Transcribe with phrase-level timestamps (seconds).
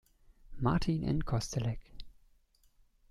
[0.59, 1.77] Martin in Kostelec.